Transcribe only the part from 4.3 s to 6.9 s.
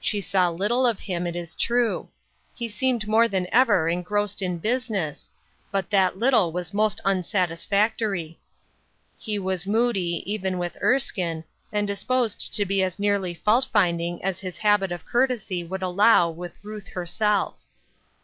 in business; but that little was